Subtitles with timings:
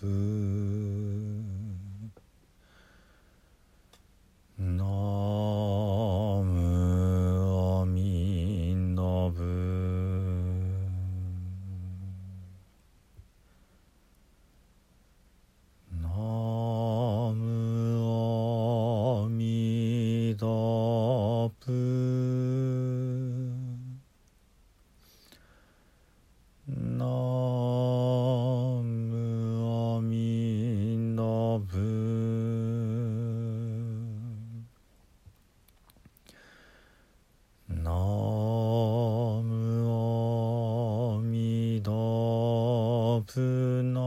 [0.00, 0.37] ブー。
[43.30, 44.00] プナ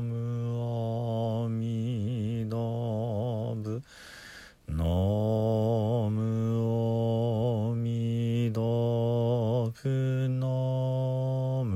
[0.00, 0.08] ム
[1.44, 3.82] アミダブ
[4.66, 4.82] ナ
[6.08, 6.14] ム
[7.72, 10.46] アミダブナ
[11.66, 11.74] ム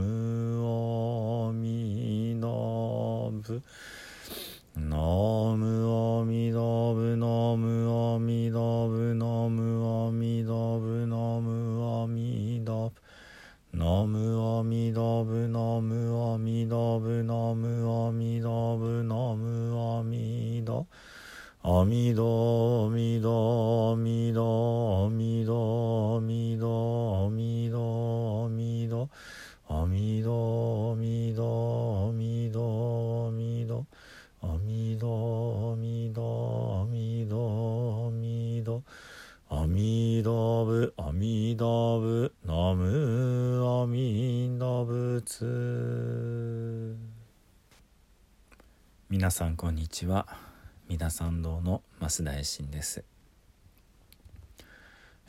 [0.64, 3.62] アミダブ
[29.72, 33.76] アミダアミダアミダアミダ
[34.42, 38.72] アミダアミダアミダアミダ
[39.48, 40.30] アミダ
[40.64, 45.46] ブアミダブナムアミダ仏
[49.08, 50.26] 皆さんこんにちは。
[50.88, 53.04] 三田参道の増田衛進です。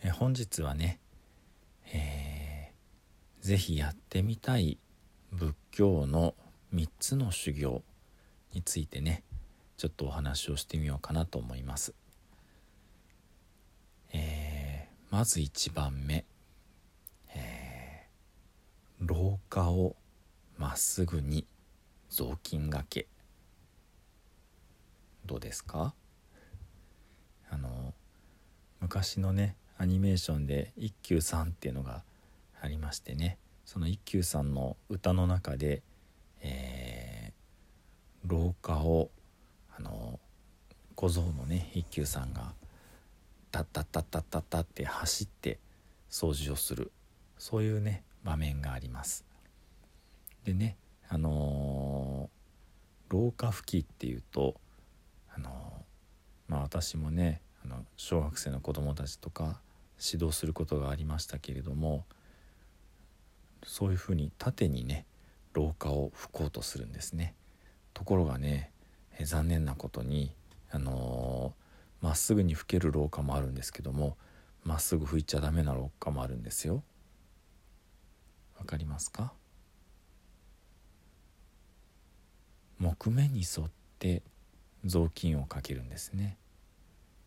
[0.03, 0.99] え本日はね、
[1.93, 2.30] えー、
[3.41, 4.77] ぜひやってみたい
[5.31, 6.35] 仏教の
[6.73, 7.83] 3つの修行
[8.53, 9.23] についてね
[9.77, 11.93] ちょっとお話をしてみようかなと思います。
[14.13, 16.23] えーまず1番目、
[17.35, 19.95] えー廊下を
[20.57, 21.45] まっすぐに
[22.09, 23.07] 雑巾がけ。
[25.25, 25.93] どうですか？
[27.49, 27.93] あの
[28.79, 32.03] 昔のねアニメーションで一休さんっていうのが
[32.61, 33.37] ありましてね。
[33.71, 35.81] その一休さんの歌の中で、
[36.41, 39.09] えー廊下を
[39.75, 40.19] あの
[40.95, 42.53] 小僧のね一休さんが
[43.49, 45.57] タッタッタッタッタッタって走って
[46.09, 46.91] 掃除をする
[47.39, 49.25] そういうね場面があります。
[50.43, 50.75] でね
[51.07, 54.55] あのー廊下拭きっていうと
[55.33, 59.61] あのーまあ私もねあの小学生の子供たちとか
[59.97, 62.03] 指導することがありましたけれども
[63.65, 65.05] そういうふうに縦にね
[65.53, 67.35] 廊下を拭こうとするんですね。
[67.93, 68.71] ところがね
[69.23, 70.35] 残念なことに
[70.71, 71.61] あのー
[72.01, 74.17] まっすぐに拭ける廊下もあるんですけども
[74.63, 76.81] まっすぐ拭いちゃダメな廊下もあるんですよ。
[78.57, 79.33] わかりますか？
[82.79, 83.69] 木目に沿っ
[83.99, 84.23] て
[84.83, 86.37] 雑巾をかけるんですね。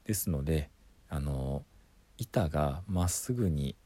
[0.05, 0.71] ですので
[1.09, 1.65] あの
[2.19, 3.77] 板がまっすぐに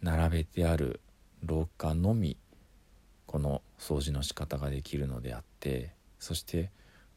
[0.00, 1.00] 並べてある
[1.44, 2.36] 廊下のみ
[3.26, 6.70] この掃除の仕方ができるのであってそして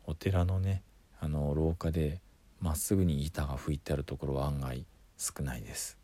[0.06, 0.84] お寺のね
[1.20, 2.22] あの廊下で
[2.60, 4.86] まっすぐに板が拭いてあるところは案外
[5.18, 5.98] 少ないです。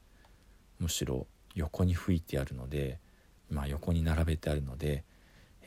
[0.79, 2.99] むしろ横に拭いてあるので
[3.49, 5.03] まあ横に並べてあるので、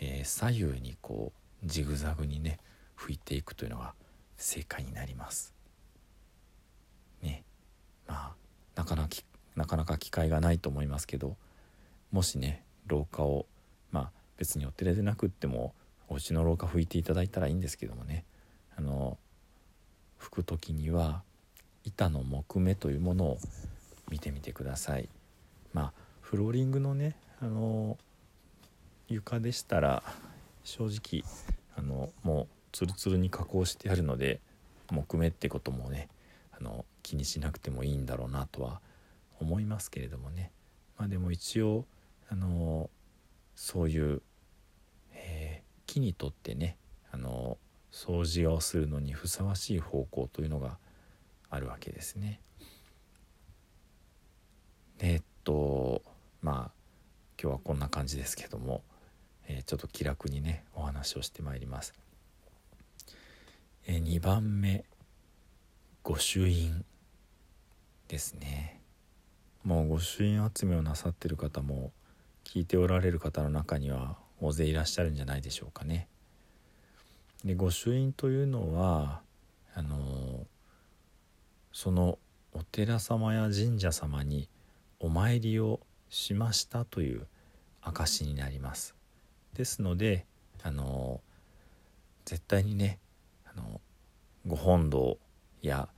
[0.00, 1.32] えー左右にこ
[1.64, 2.58] うジグザグにね
[2.98, 3.94] 拭いていくというのが
[4.36, 5.54] 正解になります。
[7.22, 7.44] ね。
[8.06, 8.34] まあ
[8.74, 9.24] なかなかき
[9.54, 11.36] なかなか機会がないと思いますけど
[12.12, 13.46] もしね廊下を
[13.90, 15.74] まあ別にお寺でなくっても
[16.08, 18.24] お家の廊下拭いていただいたらいいんですけどもね。
[18.76, 19.18] あの
[20.18, 21.22] 拭く時には
[21.84, 23.38] 板の木目というものを
[24.10, 25.08] 見てみてください。
[25.72, 27.98] まあフローリングのねあの
[29.08, 30.02] 床でしたら
[30.64, 31.24] 正直
[31.76, 34.40] あのもうツルツルに加工してあるので
[34.90, 36.08] 木目ってこともね
[36.52, 38.80] あの気にしなくてもいいんだろうなとは
[39.40, 40.50] 思いますけれどもね。
[40.98, 41.84] まあでも一応
[42.32, 42.88] あの
[43.54, 44.22] そういう、
[45.12, 46.78] えー木にとってね
[47.10, 47.58] あの
[47.92, 50.78] 掃除をするのにふさわしい方向というのが
[51.50, 52.40] あるわけですね。
[54.96, 56.00] でえっと
[56.40, 56.72] まあ
[57.38, 58.82] 今日はこんな感じですけども、
[59.46, 61.92] えーちょっと気楽にねお話をしてまいります。
[63.86, 64.86] え2番目
[66.04, 66.86] 御朱印
[68.08, 68.80] ですね
[69.64, 71.92] もう御朱印集めをなさってる方も
[72.52, 76.06] 聞いておられる方の中には大勢いらっしゃるんじゃないでしょうかね。
[77.46, 79.22] で御朱印というのは
[79.74, 80.46] あの
[81.72, 82.18] その
[82.52, 84.50] お寺様や神社様に
[85.00, 87.26] お参りをしましたという
[87.80, 88.94] 証になります。
[89.54, 90.26] ですので
[90.62, 91.22] あの
[92.26, 92.98] 絶対にね
[93.46, 93.80] あの
[94.46, 95.16] ご本堂
[95.62, 95.88] や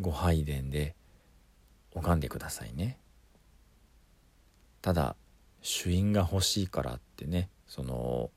[0.00, 0.96] ご拝殿で
[1.94, 2.98] 拝んでくださいね。
[4.82, 5.14] ただ
[5.64, 8.30] 朱印が欲しいからってねその、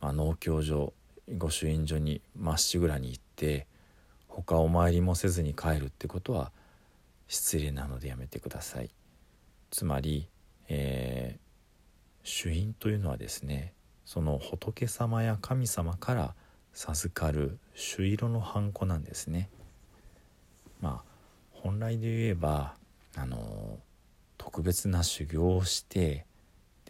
[0.00, 0.94] まあ、農協所
[1.36, 3.66] 御朱印所にまっしぐらに行って
[4.28, 6.50] 他お参りもせずに帰るってことは
[7.28, 8.90] 失礼なのでやめてください。
[9.70, 10.26] つまり、
[10.68, 11.40] えー、
[12.24, 13.74] 朱印というのはですね
[14.06, 16.34] その仏様や神様から
[16.72, 19.50] 授かる朱色のハンコなんですね。
[20.80, 21.10] まあ
[21.52, 22.74] 本来で言えば
[23.16, 23.78] あの
[24.38, 26.24] 特別な修行をして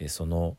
[0.01, 0.57] でその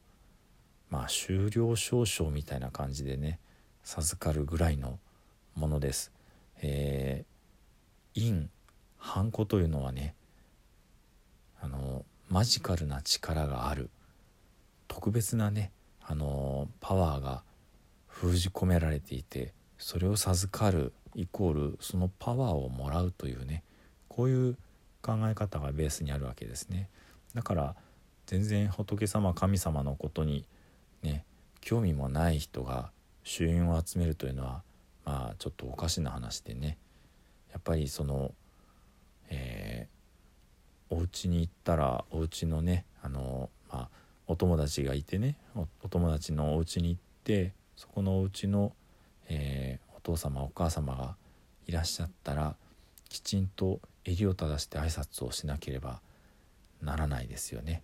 [0.88, 3.40] まあ修了証書みたいな感じでね
[3.82, 5.00] 授かるぐらいの
[5.56, 6.12] ものです。
[6.62, 8.48] えー、印
[8.98, 10.14] ハンコというのはね
[11.60, 13.90] あのマジカルな力がある
[14.86, 17.42] 特別なねあのパワーが
[18.06, 23.64] 封じ込められていてそれを授かるイコールそのパワーをもらうというね
[24.06, 24.56] こういう
[25.02, 26.88] 考え方がベースにあるわけですね
[27.34, 27.74] だから
[28.32, 30.46] 全然仏様神様のことに
[31.02, 31.26] ね
[31.60, 32.90] 興味もない人が
[33.24, 34.62] 衆院を集めるというのは
[35.04, 36.78] まあちょっとおかしな話でね
[37.52, 38.32] やっぱりその、
[39.28, 43.88] えー、お家に行ったらお家のねあの、まあ、
[44.26, 45.36] お友達がいてね
[45.82, 48.72] お友達のお家に行ってそこのお家の、
[49.28, 51.16] えー、お父様お母様が
[51.66, 52.56] いらっしゃったら
[53.10, 56.00] きちんと襟を正して挨拶をしなければ
[56.80, 57.82] ならないですよね。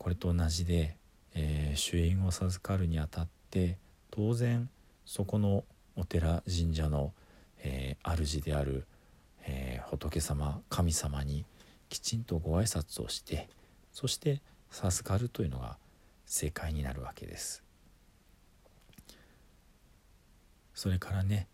[0.00, 0.96] これと同じで、
[1.34, 3.76] えー、朱印を授かるにあたって
[4.10, 4.70] 当然
[5.04, 5.64] そこの
[5.94, 7.12] お寺神社の、
[7.58, 8.86] えー、主である、
[9.46, 11.44] えー、仏様神様に
[11.90, 13.50] きちんとご挨拶をして
[13.92, 15.76] そして授かるというのが
[16.24, 17.62] 正解になるわけです。
[20.72, 21.46] それからね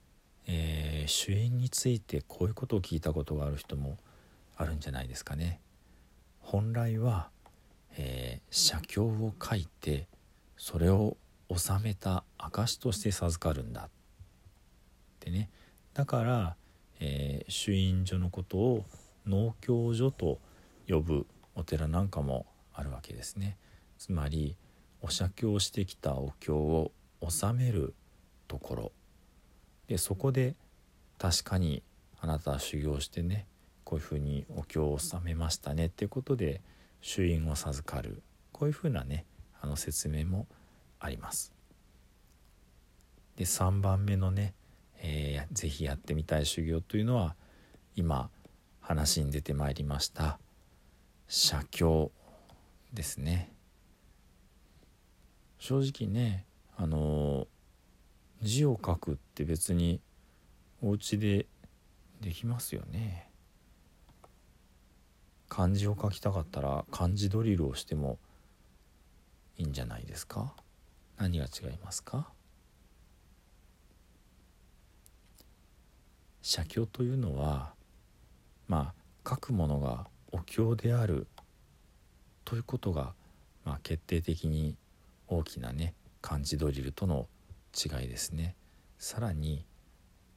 [0.47, 3.99] えー、主演についてこういうことを聞いたことがある人も
[4.57, 5.61] あるんじゃないですかね。
[6.39, 7.31] 本来は、
[7.97, 10.07] えー、写経を書いて
[10.57, 11.17] それを
[11.55, 13.91] 収めた証として授かるんだっ
[15.21, 15.49] てね
[15.95, 16.57] だから、
[17.01, 18.85] えー、朱印所のことを
[19.27, 20.39] 農協所と
[20.89, 23.57] 呼ぶお寺なんかもあるわけですね。
[23.99, 24.57] つまり
[25.01, 26.93] お写経をしてきたお経を
[27.27, 27.95] 収める
[28.47, 28.93] ところ
[29.89, 30.55] でそこで
[31.19, 31.83] 確かに
[32.21, 33.47] あなたは修行してね
[33.85, 36.61] こういうふうにお経を収めましたねっていうことで
[37.07, 38.21] 朱印を授かる
[38.51, 39.27] こういうふうなね
[39.61, 40.49] あの説明も
[40.99, 41.53] あります。
[43.37, 44.55] で3番目のね、
[44.99, 47.37] えー、ぜやってみたい修行というのは
[47.95, 48.29] 今
[48.81, 50.41] 話に出てまいりました
[51.29, 52.11] 写経
[52.93, 53.53] ですね。
[55.59, 56.45] 正直ね
[56.77, 57.47] あの
[58.43, 60.01] 字を書くって別に
[60.83, 61.47] お家で
[62.21, 63.26] できますよね
[65.49, 68.19] 漢字を書きたかったら漢字ドリルをしても
[69.57, 70.55] いいんじゃないですか？
[71.17, 72.29] 何が違いますか？
[76.43, 77.75] 写経というのは
[78.69, 78.93] ま
[79.25, 81.27] あ書くものがお経である
[82.45, 83.15] ということが、
[83.65, 84.77] まあ、決定的に
[85.27, 87.29] 大きなね漢字ドリルとの
[87.75, 88.55] 違いですね。
[88.99, 89.65] さらに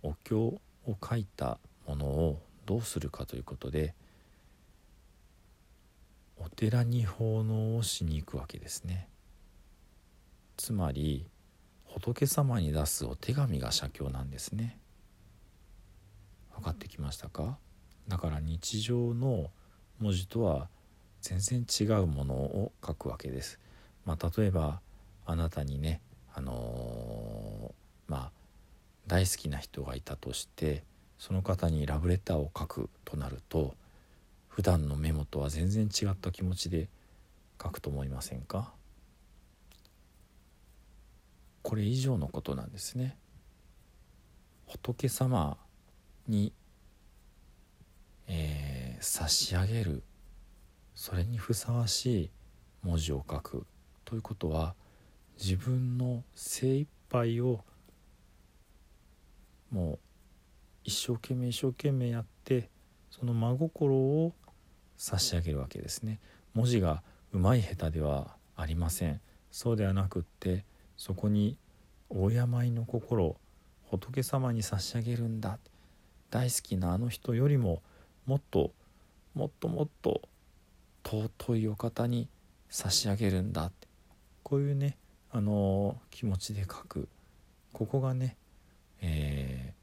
[0.01, 0.59] お経を
[1.07, 3.93] 書いたものをどうするかということで
[6.39, 9.08] お寺に奉納をしに行くわけですね。
[10.58, 11.27] つまり
[11.86, 14.77] 仏様に出すお手紙が写経なんですね。
[16.55, 17.58] 分かってきましたか？
[18.08, 19.51] だから日常の
[20.00, 20.69] 文字とは
[21.22, 23.60] 全然違うものを書くわけです。
[24.05, 24.81] まあ、例えば
[25.25, 26.01] あなたにね
[26.34, 28.31] あのー、まあ
[29.08, 30.84] 大好きな人がいたとして
[31.17, 33.75] その方にラブレターを書くとなると
[34.59, 36.89] 普段のメモとは全然違った気持ちで
[37.63, 38.73] 書くと思いませんか？
[41.61, 43.15] これ以上のことなんですね。
[44.65, 45.55] 仏様
[46.27, 46.51] に、
[48.27, 50.03] えー、差し上げる
[50.93, 52.29] それにふさわしい
[52.83, 53.65] 文字を書く
[54.03, 54.75] ということは
[55.41, 57.63] 自分の精一杯を
[59.71, 59.99] もう
[60.83, 62.69] 一生懸命一生懸命やって
[63.09, 64.33] その真心を
[64.99, 66.19] 差し上げるわけですね。
[66.53, 67.01] 文字が
[67.31, 69.21] 上手い下手ではありません。
[69.49, 70.65] そうではなくって
[70.97, 71.57] そこに
[72.09, 73.37] 大病の心
[73.89, 75.57] 仏様に差し上げるんだ。
[76.29, 77.81] 大好きなあの人よりも
[78.25, 78.73] もっと
[79.33, 80.21] もっともっと
[81.05, 82.27] 尊いお方に
[82.69, 83.67] 差し上げるんだ。
[83.67, 83.87] って
[84.43, 84.97] こういうね
[85.31, 87.07] あの気持ちで書く。
[87.71, 88.35] ここがね、
[88.99, 89.73] え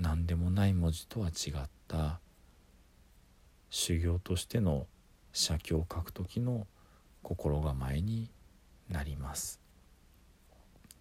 [0.00, 2.18] ー、何でもない文字とは違った
[3.78, 4.86] 修行としての
[5.34, 6.66] 写経を書く時の
[7.22, 8.30] 心構えに
[8.88, 9.60] なります。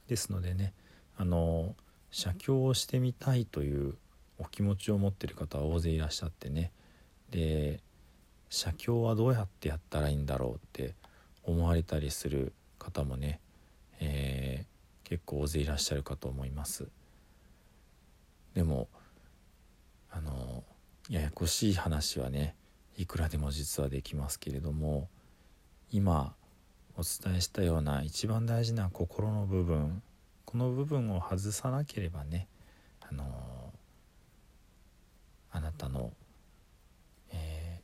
[0.08, 0.74] ですのでね
[1.18, 1.74] あの
[2.12, 3.96] 写経をしてみたいという
[4.38, 6.74] お気持ちを持ってる方は大勢いらっしゃってね。
[7.32, 7.80] で
[8.50, 10.96] 写経はどうやってやったらいいんだろうって
[11.44, 13.40] 思われたりする方もね、
[14.02, 16.90] えー、結構大勢いらっしゃるかと思います。
[18.54, 18.90] でも
[20.12, 20.66] あの
[21.10, 22.54] ややこしい話はね
[22.98, 25.10] いくらでも実はできますけれども
[25.92, 26.34] 今
[26.98, 30.02] お伝えしたような一番大事な心の部分
[30.46, 32.48] この部分を外さなければね
[33.02, 33.26] あの
[35.52, 36.12] あなたの、
[37.32, 37.82] え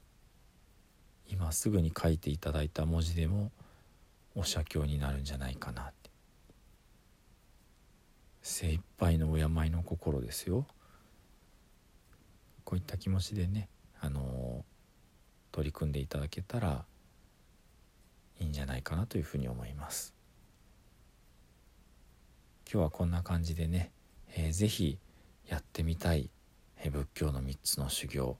[1.29, 3.51] ー、今すぐに書いていただいた文字でも
[4.35, 6.01] お写経になるんじゃないかなって。
[8.41, 10.65] 精一杯の敬いの心ですよ。
[12.63, 14.65] こういった気持ちでねあの
[15.51, 16.85] 取り組んでいただけたら
[18.39, 20.13] いいんじゃないかなというふうに思います。
[22.71, 23.91] 今日はこんな感じでね、
[24.35, 24.97] えー、ぜひ
[25.47, 26.29] やってみたい、
[26.77, 28.37] えー、仏教の3つの修行、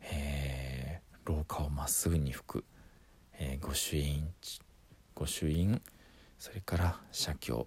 [0.00, 2.64] えー、廊下をまっすぐに吹く、
[3.38, 4.32] えー、御朱印
[5.14, 5.82] 御朱印
[6.38, 7.66] それから写経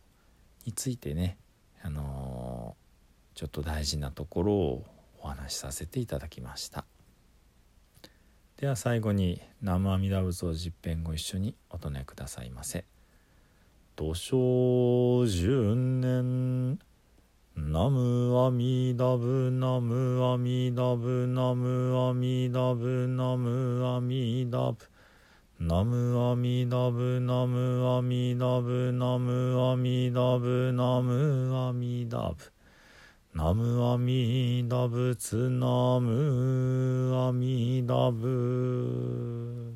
[0.66, 1.38] についてね、
[1.84, 4.86] あのー、ちょっと大事なところを
[5.20, 6.86] お話しさせていただきました。
[8.58, 12.86] では最後に南無阿弥陀仏を実編ご一緒にお唱えくださいませ。
[13.96, 16.80] 土生十年
[17.56, 24.78] ナムアミダブナムアミダブナムアミダブナムアミダブ
[25.60, 32.53] ナムアミダブナムアミダブナムアミダブナムアミダブ
[33.36, 39.73] ナムアミダブツナムアミダブ。